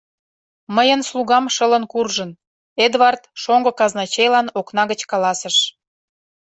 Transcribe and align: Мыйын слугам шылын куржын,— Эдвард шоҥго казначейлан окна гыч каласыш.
Мыйын 0.75 1.01
слугам 1.09 1.45
шылын 1.55 1.83
куржын,— 1.91 2.31
Эдвард 2.85 3.21
шоҥго 3.41 3.71
казначейлан 3.79 4.47
окна 4.59 4.83
гыч 4.91 5.01
каласыш. 5.11 5.55